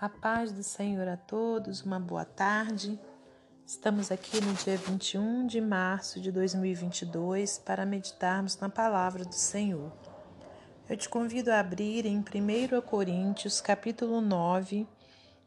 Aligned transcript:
A 0.00 0.08
paz 0.08 0.50
do 0.50 0.62
Senhor 0.62 1.06
a 1.06 1.16
todos, 1.16 1.82
uma 1.82 2.00
boa 2.00 2.24
tarde. 2.24 2.98
Estamos 3.64 4.10
aqui 4.10 4.40
no 4.40 4.52
dia 4.54 4.76
21 4.76 5.46
de 5.46 5.60
março 5.60 6.20
de 6.20 6.32
2022 6.32 7.58
para 7.58 7.86
meditarmos 7.86 8.58
na 8.58 8.68
palavra 8.68 9.24
do 9.24 9.34
Senhor. 9.34 9.92
Eu 10.88 10.96
te 10.96 11.08
convido 11.08 11.52
a 11.52 11.60
abrir 11.60 12.06
em 12.06 12.18
1 12.18 12.80
Coríntios, 12.82 13.60
capítulo 13.60 14.20
9. 14.20 14.86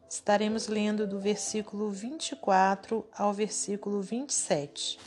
Estaremos 0.09 0.69
lendo 0.69 1.05
do 1.05 1.19
versículo 1.19 1.91
24 1.91 3.05
ao 3.13 3.33
versículo 3.33 4.01
27. 4.01 4.97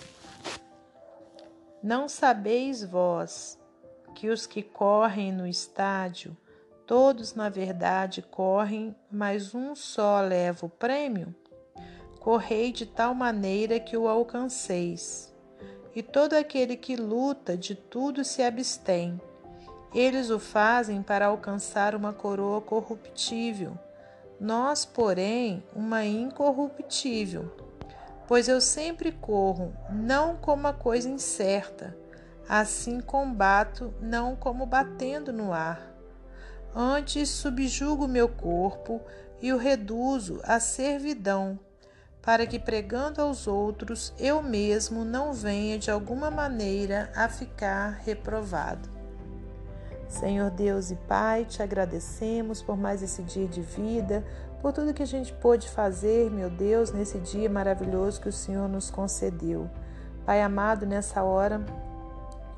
Não 1.83 2.11
sabeis 2.11 2.85
vós 2.85 3.59
que 4.15 4.29
os 4.29 4.47
que 4.47 4.63
correm 4.63 5.33
no 5.33 5.47
estádio 5.47 6.37
Todos, 6.91 7.37
na 7.37 7.49
verdade, 7.49 8.21
correm, 8.21 8.97
mas 9.09 9.55
um 9.55 9.77
só 9.77 10.21
leva 10.21 10.67
o 10.67 10.69
prêmio? 10.69 11.33
Correi 12.19 12.73
de 12.73 12.85
tal 12.85 13.15
maneira 13.15 13.79
que 13.79 13.97
o 13.97 14.09
alcanceis. 14.09 15.33
E 15.95 16.03
todo 16.03 16.33
aquele 16.33 16.77
que 16.77 16.97
luta 16.97 17.57
de 17.57 17.77
tudo 17.77 18.25
se 18.25 18.43
abstém. 18.43 19.21
Eles 19.95 20.31
o 20.31 20.41
fazem 20.41 21.01
para 21.01 21.27
alcançar 21.27 21.95
uma 21.95 22.13
coroa 22.13 22.61
corruptível, 22.61 23.79
nós, 24.41 24.85
porém, 24.85 25.63
uma 25.73 26.05
incorruptível. 26.05 27.57
Pois 28.27 28.49
eu 28.49 28.61
sempre 28.61 29.13
corro, 29.13 29.73
não 29.89 30.35
como 30.35 30.67
a 30.67 30.73
coisa 30.73 31.09
incerta, 31.09 31.97
assim 32.49 33.01
combato, 33.01 33.95
não 34.01 34.35
como 34.35 34.67
batendo 34.67 35.33
no 35.33 35.53
ar 35.53 35.91
Antes 36.75 37.29
subjugo 37.29 38.07
meu 38.07 38.29
corpo 38.29 39.01
e 39.43 39.53
o 39.53 39.57
reduzo 39.57 40.41
à 40.45 40.61
servidão, 40.61 41.59
para 42.23 42.47
que 42.47 42.59
pregando 42.59 43.21
aos 43.21 43.47
outros 43.47 44.15
eu 44.19 44.43
mesmo 44.43 45.05
não 45.05 45.33
venha 45.33 45.79
de 45.79 45.91
alguma 45.91 46.31
maneira 46.31 47.11
a 47.17 47.29
ficar 47.29 48.01
reprovado. 48.05 48.89
Senhor 50.09 50.51
Deus 50.51 50.91
e 50.91 50.97
Pai, 50.97 51.45
te 51.45 51.63
agradecemos 51.63 52.63
por 52.63 52.77
mais 52.77 53.03
esse 53.03 53.23
dia 53.23 53.47
de 53.47 53.63
vida, 53.63 54.25
por 54.61 54.73
tudo 54.73 54.93
que 54.93 55.03
a 55.03 55.07
gente 55.07 55.33
pôde 55.33 55.69
fazer, 55.69 56.31
meu 56.31 56.51
Deus, 56.51 56.93
nesse 56.93 57.19
dia 57.19 57.49
maravilhoso 57.49 58.21
que 58.21 58.29
o 58.29 58.33
Senhor 58.33 58.69
nos 58.69 58.91
concedeu. 58.91 59.71
Pai 60.27 60.43
amado, 60.43 60.85
nessa 60.85 61.23
hora 61.23 61.65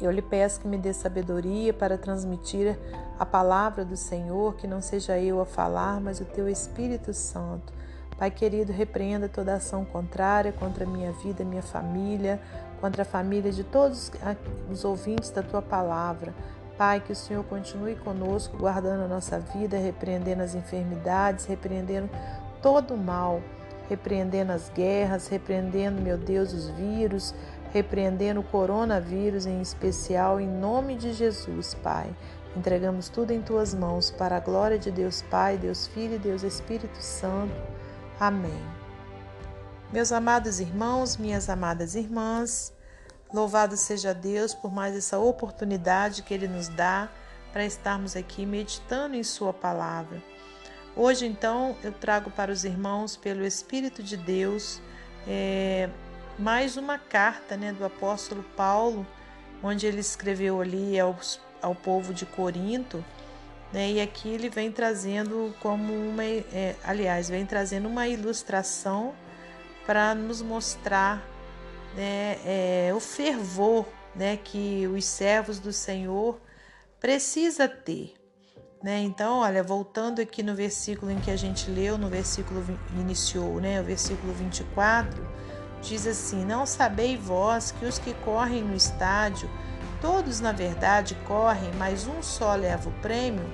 eu 0.05 0.11
lhe 0.11 0.23
peço 0.23 0.61
que 0.61 0.69
me 0.69 0.77
dê 0.77 0.93
sabedoria 0.93 1.73
para 1.73 1.97
transmitir 1.97 2.79
a 3.19 3.25
palavra 3.25 3.85
do 3.85 3.97
Senhor, 3.97 4.57
que 4.57 4.67
não 4.67 4.81
seja 4.81 5.19
eu 5.19 5.41
a 5.41 5.47
falar, 5.47 6.01
mas 6.01 6.21
o 6.21 6.25
teu 6.25 6.49
Espírito 6.49 7.15
Santo. 7.15 7.73
Pai 8.19 8.31
querido, 8.31 8.73
repreenda 8.73 9.29
toda 9.29 9.55
ação 9.55 9.85
contrária 9.85 10.53
contra 10.53 10.85
a 10.85 10.87
minha 10.87 11.13
vida, 11.13 11.45
minha 11.45 11.63
família, 11.63 12.41
contra 12.81 13.03
a 13.03 13.05
família 13.05 13.51
de 13.51 13.65
todos 13.65 14.11
os 14.71 14.85
ouvintes 14.85 15.31
da 15.31 15.43
tua 15.43 15.63
palavra. 15.63 16.35
Pai, 16.77 17.01
que 17.01 17.13
o 17.13 17.17
Senhor 17.17 17.45
continue 17.45 17.95
conosco, 17.95 18.57
guardando 18.57 19.05
a 19.05 19.09
nossa 19.09 19.39
vida, 19.39 19.77
repreendendo 19.77 20.43
as 20.43 20.55
enfermidades, 20.55 21.47
repreendendo 21.47 22.09
todo 22.61 22.95
o 22.95 22.99
mal, 22.99 23.41
repreendendo 23.89 24.53
as 24.53 24.69
guerras, 24.71 25.29
repreendendo, 25.29 26.01
meu 26.01 26.17
Deus, 26.17 26.53
os 26.53 26.69
vírus, 26.71 27.35
repreendendo 27.73 28.41
o 28.41 28.45
coronavírus 28.45 29.47
em 29.47 29.61
especial, 29.61 30.41
em 30.41 30.47
nome 30.47 30.95
de 30.95 31.13
Jesus, 31.13 31.75
Pai. 31.75 32.15
Entregamos 32.55 33.09
tudo 33.09 33.31
em 33.31 33.41
tuas 33.41 33.73
mãos, 33.73 34.11
para 34.11 34.37
a 34.37 34.41
glória 34.41 34.79
de 34.79 34.91
Deus 34.91 35.23
Pai, 35.23 35.57
Deus 35.57 35.87
Filho 35.87 36.17
e 36.17 36.19
Deus 36.19 36.43
Espírito 36.43 37.01
Santo. 37.01 37.55
Amém. 38.21 38.63
Meus 39.91 40.13
amados 40.13 40.61
irmãos, 40.61 41.17
minhas 41.17 41.49
amadas 41.49 41.95
irmãs, 41.95 42.73
louvado 43.33 43.77
seja 43.77 44.13
Deus 44.13 44.55
por 44.55 44.71
mais 44.71 44.95
essa 44.95 45.19
oportunidade 45.19 46.23
que 46.23 46.35
Ele 46.35 46.47
nos 46.47 46.69
dá 46.69 47.09
para 47.53 47.65
estarmos 47.65 48.17
aqui 48.17 48.45
meditando 48.45 49.17
em 49.17 49.23
Sua 49.23 49.53
palavra. 49.53 50.23
Hoje, 50.95 51.27
então, 51.27 51.75
eu 51.83 51.93
trago 51.93 52.31
para 52.31 52.53
os 52.53 52.65
irmãos, 52.65 53.17
pelo 53.17 53.43
Espírito 53.45 54.03
de 54.03 54.17
Deus, 54.17 54.81
é, 55.27 55.89
mais 56.39 56.77
uma 56.77 56.99
carta 56.99 57.57
né, 57.57 57.73
do 57.73 57.85
apóstolo 57.85 58.43
Paulo, 58.57 59.07
onde 59.63 59.87
ele 59.87 60.01
escreveu 60.01 60.61
ali 60.61 60.99
aos, 60.99 61.41
ao 61.61 61.75
povo 61.75 62.13
de 62.13 62.27
Corinto, 62.27 63.05
né, 63.73 63.93
e 63.93 64.01
aqui 64.01 64.29
ele 64.29 64.49
vem 64.49 64.71
trazendo 64.71 65.55
como 65.61 65.93
uma, 65.93 66.25
é, 66.25 66.77
aliás, 66.85 67.29
vem 67.29 67.47
trazendo 67.47 67.89
uma 67.89 68.07
ilustração 68.07 69.15
para 69.87 70.15
nos 70.15 70.43
mostrar 70.43 71.23
né, 71.95 72.39
é, 72.45 72.93
o 72.95 73.01
fervor 73.01 73.87
né, 74.15 74.37
que 74.37 74.87
os 74.87 75.05
servos 75.05 75.59
do 75.59 75.73
Senhor 75.73 76.39
precisa 77.01 77.69
ter. 77.69 78.15
Né? 78.83 79.01
Então, 79.01 79.39
olha, 79.39 79.63
voltando 79.63 80.21
aqui 80.21 80.43
no 80.43 80.55
versículo 80.55 81.11
em 81.11 81.21
que 81.21 81.31
a 81.31 81.37
gente 81.37 81.71
leu, 81.71 81.97
no 81.97 82.09
versículo 82.09 82.65
iniciou, 82.99 83.61
né, 83.61 83.81
o 83.81 83.85
versículo 83.85 84.33
24, 84.33 85.25
Diz 85.83 86.07
assim: 86.07 86.45
Não 86.45 86.65
sabeis 86.65 87.21
vós 87.21 87.73
que 87.73 87.85
os 87.85 87.99
que 87.99 88.15
correm 88.15 88.63
no 88.63 88.75
estádio, 88.75 89.51
todos 90.01 90.41
na 90.41 90.53
verdade 90.53 91.15
correm, 91.27 91.71
mas 91.77 92.07
um 92.07 92.23
só 92.23 92.55
leva 92.55 92.89
o 92.89 92.93
prêmio? 93.01 93.45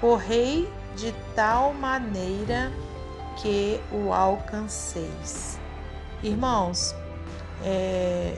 Correi 0.00 0.68
de 0.96 1.14
tal 1.34 1.72
maneira 1.74 2.72
que 3.36 3.80
o 3.92 4.12
alcanceis. 4.12 5.58
Irmãos, 6.22 6.94
é, 7.62 8.36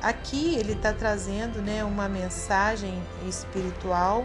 aqui 0.00 0.54
ele 0.54 0.72
está 0.72 0.92
trazendo 0.92 1.60
né, 1.60 1.82
uma 1.84 2.08
mensagem 2.08 3.02
espiritual 3.28 4.24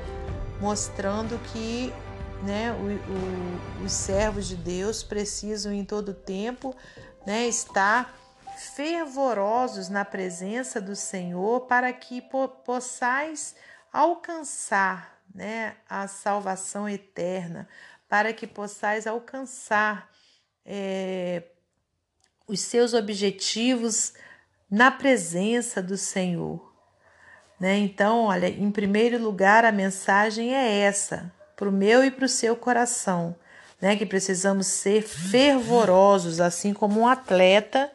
mostrando 0.62 1.40
que 1.52 1.92
né, 2.44 2.72
o, 2.72 3.82
o, 3.82 3.86
os 3.86 3.92
servos 3.92 4.48
de 4.48 4.56
Deus 4.56 5.02
precisam 5.04 5.74
em 5.74 5.84
todo 5.84 6.14
tempo 6.14 6.76
né, 7.26 7.48
estar 7.48 8.16
fervorosos 8.58 9.90
na 9.90 10.06
presença 10.06 10.80
do 10.80 10.96
Senhor 10.96 11.62
para 11.62 11.92
que 11.92 12.22
po 12.22 12.48
possais 12.48 13.56
alcançar 13.92 15.20
né, 15.34 15.76
a 15.90 16.08
salvação 16.08 16.88
eterna, 16.88 17.68
para 18.08 18.32
que 18.32 18.48
possais 18.48 19.08
alcançar 19.08 20.10
é, 20.66 21.44
os 22.48 22.62
seus 22.62 22.94
objetivos 22.94 24.14
na 24.70 24.92
presença 24.92 25.82
do 25.82 25.98
Senhor. 25.98 26.74
Né? 27.60 27.78
Então, 27.78 28.26
olha, 28.26 28.48
em 28.48 28.72
primeiro 28.72 29.22
lugar, 29.22 29.66
a 29.66 29.72
mensagem 29.72 30.54
é 30.54 30.80
essa, 30.80 31.34
para 31.56 31.70
o 31.70 31.72
meu 31.72 32.04
e 32.04 32.12
para 32.12 32.26
o 32.26 32.30
seu 32.30 32.56
coração 32.56 33.36
né? 33.86 33.96
Que 33.96 34.04
precisamos 34.04 34.66
ser 34.66 35.04
fervorosos, 35.04 36.42
assim 36.42 36.74
como 36.74 37.02
um 37.02 37.08
atleta 37.08 37.92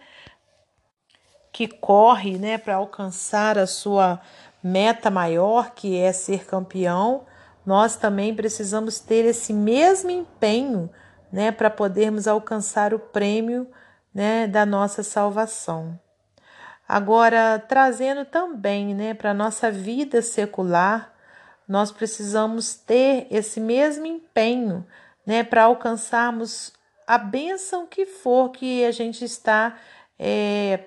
que 1.53 1.67
corre, 1.67 2.39
né, 2.39 2.57
para 2.59 2.77
alcançar 2.77 3.59
a 3.59 3.67
sua 3.67 4.21
meta 4.63 5.11
maior, 5.11 5.73
que 5.75 5.99
é 5.99 6.13
ser 6.13 6.47
campeão. 6.47 7.27
Nós 7.67 7.97
também 7.97 8.33
precisamos 8.33 9.01
ter 9.01 9.25
esse 9.25 9.53
mesmo 9.53 10.13
empenho, 10.13 10.89
né, 11.33 11.51
para 11.51 11.69
podermos 11.69 12.29
alcançar 12.29 12.95
o 12.95 12.99
prêmio, 13.01 13.67
né, 14.15 14.47
da 14.47 14.65
nossa 14.65 15.03
salvação. 15.03 15.99
Agora, 16.87 17.59
trazendo 17.59 18.25
também, 18.25 18.95
né, 18.95 19.13
para 19.13 19.33
a 19.33 19.35
nossa 19.35 19.73
vida 19.73 20.23
secular, 20.23 21.13
nós 21.67 21.91
precisamos 21.91 22.77
ter 22.77 23.27
esse 23.29 23.59
mesmo 23.59 24.07
empenho, 24.07 24.87
né, 25.31 25.45
para 25.45 25.63
alcançarmos 25.63 26.73
a 27.07 27.17
bênção 27.17 27.87
que 27.87 28.05
for 28.05 28.51
que 28.51 28.85
a 28.85 28.91
gente 28.91 29.25
está 29.25 29.79
é, 30.19 30.87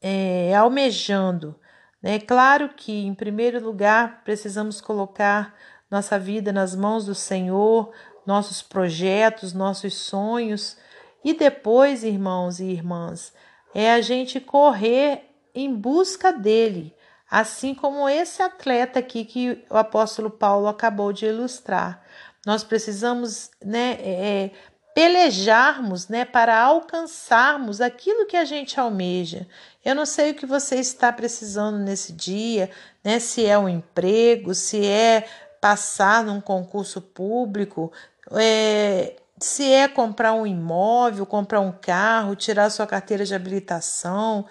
é, 0.00 0.54
almejando. 0.54 1.58
Né? 2.00 2.20
Claro 2.20 2.68
que, 2.76 2.92
em 2.92 3.12
primeiro 3.12 3.58
lugar, 3.60 4.22
precisamos 4.22 4.80
colocar 4.80 5.52
nossa 5.90 6.16
vida 6.16 6.52
nas 6.52 6.76
mãos 6.76 7.06
do 7.06 7.14
Senhor, 7.14 7.90
nossos 8.24 8.62
projetos, 8.62 9.52
nossos 9.52 9.94
sonhos, 9.94 10.76
e 11.24 11.34
depois, 11.34 12.04
irmãos 12.04 12.60
e 12.60 12.66
irmãs, 12.66 13.34
é 13.74 13.90
a 13.94 14.00
gente 14.00 14.38
correr 14.38 15.28
em 15.52 15.74
busca 15.74 16.32
dele, 16.32 16.94
assim 17.28 17.74
como 17.74 18.08
esse 18.08 18.44
atleta 18.44 19.00
aqui 19.00 19.24
que 19.24 19.64
o 19.68 19.76
apóstolo 19.76 20.30
Paulo 20.30 20.68
acabou 20.68 21.12
de 21.12 21.26
ilustrar. 21.26 22.00
Nós 22.46 22.62
precisamos 22.64 23.50
né, 23.64 23.98
é, 24.00 24.44
é, 24.44 24.50
pelejarmos 24.94 26.08
né, 26.08 26.24
para 26.24 26.60
alcançarmos 26.60 27.80
aquilo 27.80 28.26
que 28.26 28.36
a 28.36 28.44
gente 28.44 28.78
almeja. 28.78 29.46
Eu 29.84 29.94
não 29.94 30.06
sei 30.06 30.30
o 30.30 30.34
que 30.34 30.46
você 30.46 30.76
está 30.76 31.12
precisando 31.12 31.78
nesse 31.78 32.12
dia, 32.12 32.70
né? 33.04 33.18
Se 33.18 33.46
é 33.46 33.58
um 33.58 33.68
emprego, 33.68 34.54
se 34.54 34.84
é 34.84 35.28
passar 35.60 36.24
num 36.24 36.40
concurso 36.40 37.00
público, 37.00 37.92
é, 38.32 39.16
se 39.40 39.70
é 39.72 39.88
comprar 39.88 40.32
um 40.32 40.46
imóvel, 40.46 41.24
comprar 41.24 41.60
um 41.60 41.72
carro, 41.72 42.36
tirar 42.36 42.70
sua 42.70 42.86
carteira 42.86 43.24
de 43.24 43.34
habilitação. 43.34 44.46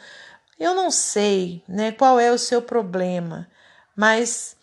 Eu 0.60 0.74
não 0.74 0.90
sei 0.90 1.64
né, 1.68 1.92
qual 1.92 2.20
é 2.20 2.32
o 2.32 2.38
seu 2.38 2.62
problema, 2.62 3.48
mas 3.96 4.56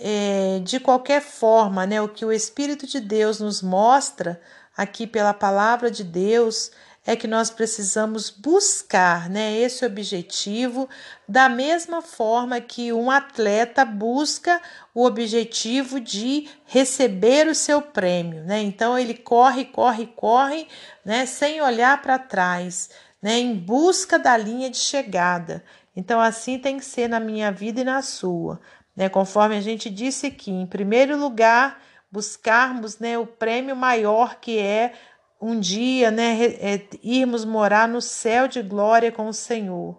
é, 0.00 0.60
de 0.64 0.80
qualquer 0.80 1.20
forma, 1.20 1.86
né, 1.86 2.00
o 2.00 2.08
que 2.08 2.24
o 2.24 2.32
Espírito 2.32 2.86
de 2.86 2.98
Deus 2.98 3.38
nos 3.38 3.60
mostra 3.60 4.40
aqui 4.74 5.06
pela 5.06 5.34
palavra 5.34 5.90
de 5.90 6.02
Deus 6.02 6.70
é 7.06 7.16
que 7.16 7.26
nós 7.26 7.50
precisamos 7.50 8.30
buscar 8.30 9.28
né, 9.28 9.58
esse 9.58 9.84
objetivo 9.84 10.88
da 11.28 11.48
mesma 11.48 12.00
forma 12.00 12.60
que 12.60 12.92
um 12.92 13.10
atleta 13.10 13.84
busca 13.84 14.60
o 14.94 15.04
objetivo 15.04 15.98
de 15.98 16.48
receber 16.66 17.46
o 17.46 17.54
seu 17.54 17.82
prêmio. 17.82 18.44
Né? 18.44 18.62
Então 18.62 18.98
ele 18.98 19.14
corre, 19.14 19.66
corre, 19.66 20.06
corre, 20.06 20.66
né, 21.04 21.26
sem 21.26 21.60
olhar 21.60 22.00
para 22.00 22.18
trás, 22.18 22.90
né, 23.20 23.38
em 23.38 23.54
busca 23.54 24.18
da 24.18 24.36
linha 24.36 24.70
de 24.70 24.78
chegada. 24.78 25.64
Então 25.96 26.20
assim 26.20 26.58
tem 26.58 26.78
que 26.78 26.84
ser 26.84 27.08
na 27.08 27.18
minha 27.18 27.50
vida 27.50 27.80
e 27.80 27.84
na 27.84 28.02
sua. 28.02 28.60
Né? 29.00 29.08
Conforme 29.08 29.56
a 29.56 29.62
gente 29.62 29.88
disse 29.88 30.26
aqui, 30.26 30.50
em 30.50 30.66
primeiro 30.66 31.16
lugar, 31.16 31.80
buscarmos 32.12 32.98
né, 32.98 33.16
o 33.16 33.24
prêmio 33.24 33.74
maior 33.74 34.34
que 34.38 34.58
é 34.58 34.92
um 35.40 35.58
dia, 35.58 36.10
né, 36.10 36.36
é, 36.44 36.86
irmos 37.02 37.46
morar 37.46 37.88
no 37.88 38.02
céu 38.02 38.46
de 38.46 38.60
glória 38.60 39.10
com 39.10 39.26
o 39.26 39.32
Senhor. 39.32 39.98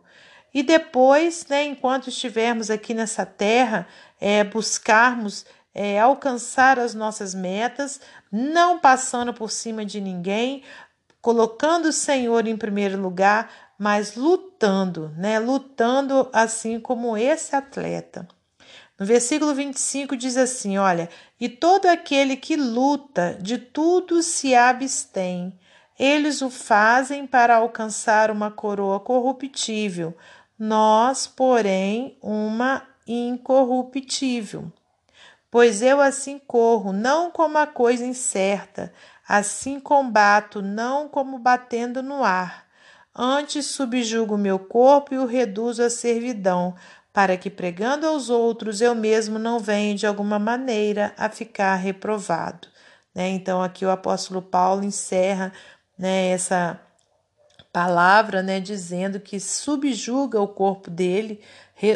E 0.53 0.61
depois, 0.61 1.47
né, 1.49 1.65
enquanto 1.65 2.09
estivermos 2.09 2.69
aqui 2.69 2.93
nessa 2.93 3.25
terra, 3.25 3.87
é, 4.19 4.43
buscarmos 4.43 5.47
é, 5.73 5.99
alcançar 5.99 6.77
as 6.77 6.93
nossas 6.93 7.33
metas, 7.33 7.99
não 8.31 8.77
passando 8.77 9.33
por 9.33 9.49
cima 9.49 9.83
de 9.83 9.99
ninguém, 9.99 10.61
colocando 11.19 11.87
o 11.87 11.93
Senhor 11.93 12.47
em 12.47 12.55
primeiro 12.55 13.01
lugar, 13.01 13.49
mas 13.79 14.15
lutando, 14.15 15.11
né, 15.17 15.39
lutando 15.39 16.29
assim 16.31 16.79
como 16.79 17.17
esse 17.17 17.55
atleta. 17.55 18.27
No 19.01 19.07
versículo 19.07 19.55
25 19.55 20.15
diz 20.15 20.37
assim: 20.37 20.77
Olha, 20.77 21.09
e 21.39 21.49
todo 21.49 21.87
aquele 21.87 22.37
que 22.37 22.55
luta 22.55 23.35
de 23.41 23.57
tudo 23.57 24.21
se 24.21 24.53
abstém. 24.53 25.57
Eles 25.97 26.43
o 26.43 26.51
fazem 26.51 27.25
para 27.25 27.55
alcançar 27.55 28.29
uma 28.29 28.51
coroa 28.51 28.99
corruptível, 28.99 30.15
nós, 30.57 31.25
porém, 31.25 32.15
uma 32.21 32.83
incorruptível. 33.07 34.71
Pois 35.49 35.81
eu 35.81 35.99
assim 35.99 36.37
corro, 36.37 36.93
não 36.93 37.31
como 37.31 37.57
a 37.57 37.65
coisa 37.65 38.05
incerta, 38.05 38.93
assim 39.27 39.79
combato, 39.79 40.61
não 40.61 41.09
como 41.09 41.39
batendo 41.39 42.03
no 42.03 42.23
ar. 42.23 42.67
Antes 43.13 43.65
subjugo 43.65 44.37
meu 44.37 44.57
corpo 44.57 45.13
e 45.13 45.17
o 45.17 45.25
reduzo 45.25 45.83
à 45.83 45.89
servidão, 45.89 46.75
para 47.13 47.35
que 47.37 47.49
pregando 47.49 48.07
aos 48.07 48.29
outros 48.29 48.81
eu 48.81 48.95
mesmo 48.95 49.37
não 49.37 49.59
venha 49.59 49.95
de 49.95 50.07
alguma 50.07 50.39
maneira 50.39 51.13
a 51.17 51.29
ficar 51.29 51.75
reprovado. 51.75 52.67
Né? 53.13 53.29
Então, 53.29 53.61
aqui 53.61 53.85
o 53.85 53.91
apóstolo 53.91 54.41
Paulo 54.41 54.83
encerra 54.83 55.51
né, 55.97 56.29
essa 56.29 56.79
palavra 57.71 58.41
né, 58.41 58.59
dizendo 58.59 59.19
que 59.19 59.39
subjuga 59.39 60.39
o 60.39 60.47
corpo 60.47 60.89
dele, 60.89 61.41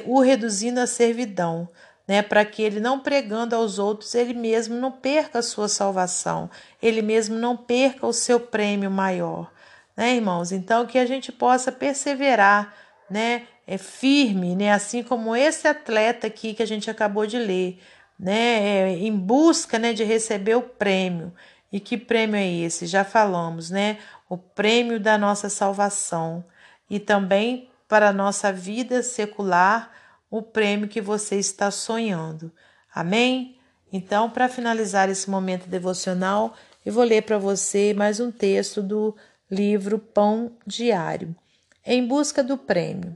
o 0.06 0.20
reduzindo 0.20 0.80
à 0.80 0.88
servidão. 0.88 1.68
Né, 2.08 2.22
para 2.22 2.46
que 2.46 2.62
ele 2.62 2.80
não 2.80 3.00
pregando 3.00 3.56
aos 3.56 3.80
outros, 3.80 4.14
ele 4.14 4.36
mesmo 4.36 4.76
não 4.76 4.92
perca 4.92 5.40
a 5.40 5.42
sua 5.42 5.68
salvação, 5.68 6.52
ele 6.80 7.02
mesmo 7.02 7.36
não 7.36 7.58
perca 7.58 8.06
o 8.06 8.14
seu 8.14 8.40
prêmio 8.40 8.92
maior, 8.92 9.52
né, 9.98 10.14
irmãos? 10.14 10.52
Então 10.52 10.86
que 10.86 11.00
a 11.00 11.06
gente 11.08 11.32
possa 11.32 11.72
perseverar, 11.72 12.72
né, 13.10 13.48
é 13.68 13.78
firme, 13.78 14.56
né? 14.56 14.72
Assim 14.72 15.04
como 15.04 15.36
esse 15.36 15.68
atleta 15.68 16.28
aqui 16.28 16.54
que 16.54 16.64
a 16.64 16.68
gente 16.68 16.90
acabou 16.90 17.26
de 17.26 17.38
ler, 17.38 17.80
né? 18.20 18.92
É, 18.92 18.98
em 18.98 19.16
busca, 19.16 19.80
né, 19.80 19.94
de 19.94 20.04
receber 20.04 20.56
o 20.56 20.62
prêmio. 20.62 21.34
E 21.72 21.80
que 21.80 21.98
prêmio 21.98 22.38
é 22.38 22.48
esse? 22.48 22.86
Já 22.86 23.04
falamos, 23.04 23.70
né? 23.70 23.98
O 24.30 24.38
prêmio 24.38 25.00
da 25.00 25.18
nossa 25.18 25.50
salvação 25.50 26.44
e 26.90 27.00
também 27.00 27.70
para 27.88 28.10
a 28.10 28.14
nossa 28.14 28.52
vida 28.52 29.04
secular, 29.04 29.92
o 30.30 30.42
prêmio 30.42 30.88
que 30.88 31.02
você 31.02 31.36
está 31.36 31.70
sonhando. 31.72 32.52
Amém? 32.94 33.58
Então, 33.92 34.30
para 34.30 34.50
finalizar 34.50 35.10
esse 35.10 35.30
momento 35.30 35.68
devocional, 35.68 36.56
eu 36.86 36.94
vou 36.94 37.04
ler 37.04 37.24
para 37.24 37.38
você 37.38 37.94
mais 37.94 38.20
um 38.20 38.32
texto 38.32 38.82
do 38.82 39.16
livro 39.50 40.00
Pão 40.00 40.52
Diário. 40.66 41.36
Em 41.86 42.06
busca 42.06 42.44
do 42.44 42.58
prêmio. 42.58 43.16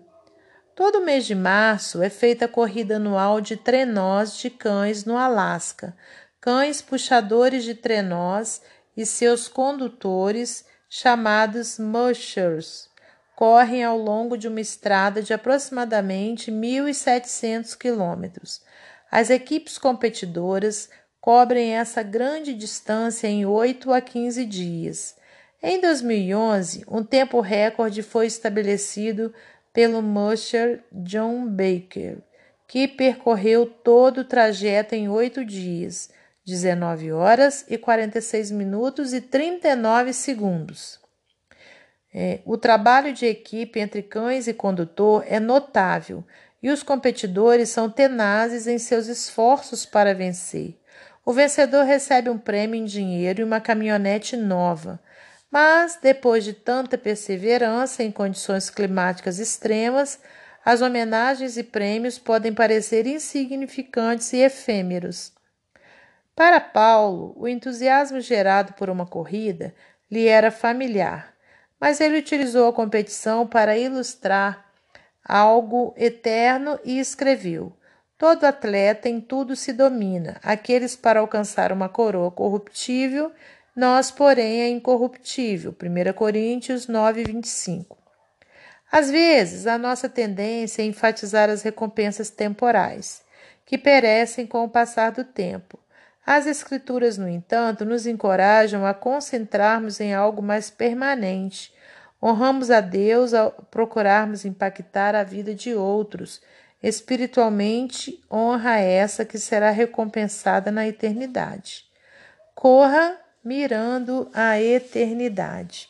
Todo 0.79 1.01
mês 1.01 1.25
de 1.25 1.35
março 1.35 2.01
é 2.01 2.09
feita 2.09 2.45
a 2.45 2.47
corrida 2.47 2.95
anual 2.95 3.41
de 3.41 3.57
trenós 3.57 4.37
de 4.37 4.49
cães 4.49 5.03
no 5.03 5.17
Alasca. 5.17 5.93
Cães 6.39 6.81
puxadores 6.81 7.65
de 7.65 7.75
trenós 7.75 8.61
e 8.95 9.05
seus 9.05 9.49
condutores, 9.49 10.63
chamados 10.89 11.77
mushers, 11.77 12.89
correm 13.35 13.83
ao 13.83 13.97
longo 13.97 14.37
de 14.37 14.47
uma 14.47 14.61
estrada 14.61 15.21
de 15.21 15.33
aproximadamente 15.33 16.49
1.700 16.49 17.77
quilômetros. 17.77 18.61
As 19.11 19.29
equipes 19.29 19.77
competidoras 19.77 20.89
cobrem 21.19 21.75
essa 21.75 22.01
grande 22.01 22.53
distância 22.53 23.27
em 23.27 23.45
8 23.45 23.91
a 23.91 23.99
15 23.99 24.45
dias. 24.45 25.17
Em 25.61 25.81
2011, 25.81 26.85
um 26.87 27.03
tempo 27.03 27.41
recorde 27.41 28.01
foi 28.01 28.27
estabelecido 28.27 29.33
pelo 29.79 30.01
musher 30.01 30.83
John 30.91 31.47
Baker, 31.47 32.17
que 32.67 32.85
percorreu 32.85 33.65
todo 33.65 34.17
o 34.17 34.25
trajeto 34.25 34.93
em 34.93 35.07
oito 35.07 35.45
dias, 35.45 36.09
19 36.45 37.13
horas 37.13 37.63
e 37.69 37.77
46 37.77 38.51
minutos 38.51 39.13
e 39.13 39.21
39 39.21 40.11
segundos. 40.11 40.99
É, 42.13 42.41
o 42.43 42.57
trabalho 42.57 43.13
de 43.13 43.25
equipe 43.25 43.79
entre 43.79 44.03
cães 44.03 44.47
e 44.47 44.53
condutor 44.53 45.23
é 45.25 45.39
notável 45.39 46.25
e 46.61 46.69
os 46.69 46.83
competidores 46.83 47.69
são 47.69 47.89
tenazes 47.89 48.67
em 48.67 48.77
seus 48.77 49.07
esforços 49.07 49.85
para 49.85 50.13
vencer. 50.13 50.77
O 51.25 51.31
vencedor 51.31 51.85
recebe 51.85 52.29
um 52.29 52.37
prêmio 52.37 52.75
em 52.75 52.83
dinheiro 52.83 53.39
e 53.39 53.45
uma 53.45 53.61
caminhonete 53.61 54.35
nova. 54.35 54.99
Mas, 55.51 55.97
depois 56.01 56.43
de 56.43 56.53
tanta 56.53 56.97
perseverança 56.97 58.03
em 58.03 58.11
condições 58.11 58.69
climáticas 58.69 59.39
extremas, 59.39 60.19
as 60.63 60.81
homenagens 60.81 61.57
e 61.57 61.63
prêmios 61.63 62.19
podem 62.19 62.53
parecer 62.53 63.07
insignificantes 63.07 64.31
e 64.33 64.37
efêmeros. 64.37 65.33
Para 66.35 66.61
Paulo, 66.61 67.33
o 67.35 67.47
entusiasmo 67.47 68.21
gerado 68.21 68.73
por 68.73 68.89
uma 68.89 69.05
corrida 69.05 69.73
lhe 70.09 70.27
era 70.27 70.51
familiar, 70.51 71.33
mas 71.79 71.99
ele 71.99 72.19
utilizou 72.19 72.69
a 72.69 72.73
competição 72.73 73.47
para 73.47 73.77
ilustrar 73.77 74.69
algo 75.25 75.93
eterno 75.97 76.79
e 76.83 76.99
escreveu: 76.99 77.73
Todo 78.17 78.45
atleta 78.45 79.09
em 79.09 79.19
tudo 79.19 79.55
se 79.55 79.73
domina, 79.73 80.39
aqueles 80.43 80.95
para 80.95 81.19
alcançar 81.19 81.71
uma 81.71 81.89
coroa 81.89 82.31
corruptível 82.31 83.31
nós, 83.79 84.11
porém, 84.11 84.61
é 84.61 84.67
incorruptível. 84.67 85.73
1 85.73 86.11
Coríntios 86.11 86.85
9, 86.89 87.23
25. 87.23 87.97
Às 88.91 89.09
vezes, 89.09 89.65
a 89.67 89.77
nossa 89.77 90.09
tendência 90.09 90.81
é 90.81 90.85
enfatizar 90.85 91.49
as 91.49 91.61
recompensas 91.61 92.29
temporais, 92.29 93.21
que 93.65 93.77
perecem 93.77 94.45
com 94.45 94.65
o 94.65 94.69
passar 94.69 95.13
do 95.13 95.23
tempo. 95.23 95.79
As 96.25 96.45
Escrituras, 96.45 97.17
no 97.17 97.29
entanto, 97.29 97.85
nos 97.85 98.05
encorajam 98.05 98.85
a 98.85 98.93
concentrarmos 98.93 100.01
em 100.01 100.13
algo 100.13 100.41
mais 100.41 100.69
permanente. 100.69 101.73
Honramos 102.21 102.69
a 102.69 102.81
Deus 102.81 103.33
ao 103.33 103.51
procurarmos 103.71 104.43
impactar 104.43 105.15
a 105.15 105.23
vida 105.23 105.55
de 105.55 105.73
outros. 105.73 106.41
Espiritualmente, 106.83 108.21
honra 108.29 108.77
essa 108.77 109.23
que 109.23 109.39
será 109.39 109.69
recompensada 109.69 110.69
na 110.69 110.85
eternidade. 110.85 111.85
Corra 112.53 113.17
mirando 113.43 114.29
a 114.33 114.61
eternidade. 114.61 115.89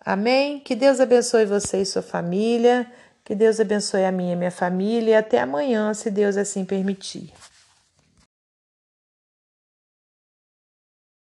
Amém? 0.00 0.60
Que 0.60 0.74
Deus 0.74 1.00
abençoe 1.00 1.44
você 1.44 1.82
e 1.82 1.86
sua 1.86 2.02
família. 2.02 2.90
Que 3.24 3.34
Deus 3.34 3.60
abençoe 3.60 4.04
a 4.04 4.12
minha 4.12 4.32
e 4.32 4.36
minha 4.36 4.50
família. 4.50 5.18
Até 5.18 5.38
amanhã, 5.38 5.92
se 5.92 6.10
Deus 6.10 6.36
assim 6.36 6.64
permitir. 6.64 7.32